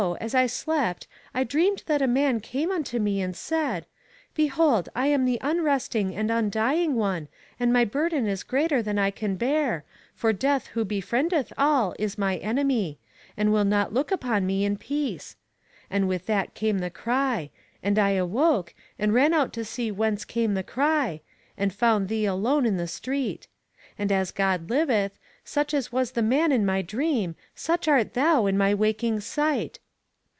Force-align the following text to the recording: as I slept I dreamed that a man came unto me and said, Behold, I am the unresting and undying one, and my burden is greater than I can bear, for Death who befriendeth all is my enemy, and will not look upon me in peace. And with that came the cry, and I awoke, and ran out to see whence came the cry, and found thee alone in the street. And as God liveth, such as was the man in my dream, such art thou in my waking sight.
as 0.19 0.33
I 0.33 0.47
slept 0.47 1.07
I 1.31 1.43
dreamed 1.43 1.83
that 1.85 2.01
a 2.01 2.07
man 2.07 2.39
came 2.39 2.71
unto 2.71 2.97
me 2.97 3.21
and 3.21 3.35
said, 3.35 3.85
Behold, 4.33 4.89
I 4.95 5.05
am 5.05 5.25
the 5.25 5.37
unresting 5.43 6.15
and 6.15 6.31
undying 6.31 6.95
one, 6.95 7.27
and 7.59 7.71
my 7.71 7.85
burden 7.85 8.25
is 8.25 8.41
greater 8.41 8.81
than 8.81 8.97
I 8.97 9.11
can 9.11 9.35
bear, 9.35 9.85
for 10.15 10.33
Death 10.33 10.65
who 10.73 10.83
befriendeth 10.85 11.53
all 11.55 11.93
is 11.99 12.17
my 12.17 12.37
enemy, 12.37 12.97
and 13.37 13.53
will 13.53 13.63
not 13.63 13.93
look 13.93 14.11
upon 14.11 14.47
me 14.47 14.65
in 14.65 14.75
peace. 14.75 15.35
And 15.87 16.07
with 16.07 16.25
that 16.25 16.55
came 16.55 16.79
the 16.79 16.89
cry, 16.89 17.51
and 17.83 17.99
I 17.99 18.11
awoke, 18.13 18.73
and 18.97 19.13
ran 19.13 19.35
out 19.35 19.53
to 19.53 19.63
see 19.63 19.91
whence 19.91 20.25
came 20.25 20.55
the 20.55 20.63
cry, 20.63 21.21
and 21.55 21.71
found 21.71 22.07
thee 22.07 22.25
alone 22.25 22.65
in 22.65 22.77
the 22.77 22.87
street. 22.87 23.47
And 23.99 24.11
as 24.11 24.31
God 24.31 24.67
liveth, 24.71 25.19
such 25.43 25.75
as 25.75 25.91
was 25.91 26.13
the 26.13 26.23
man 26.23 26.51
in 26.51 26.65
my 26.65 26.81
dream, 26.81 27.35
such 27.53 27.87
art 27.87 28.15
thou 28.15 28.47
in 28.47 28.57
my 28.57 28.73
waking 28.73 29.19
sight. 29.19 29.77